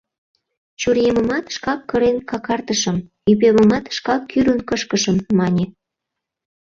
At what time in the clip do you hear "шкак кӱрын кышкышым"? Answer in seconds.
3.95-5.17